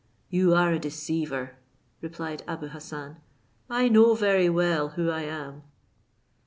[0.31, 1.57] "You are a deceiver,"
[2.01, 3.17] replied Abou Hassan:
[3.69, 5.61] "I know very well who I am."